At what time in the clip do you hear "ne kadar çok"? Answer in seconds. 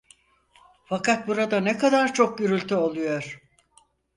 1.59-2.37